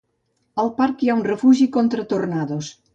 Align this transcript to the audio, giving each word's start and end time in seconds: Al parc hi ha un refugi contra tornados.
Al 0.63 0.71
parc 0.79 1.05
hi 1.05 1.11
ha 1.13 1.19
un 1.19 1.23
refugi 1.29 1.71
contra 1.79 2.11
tornados. 2.17 2.77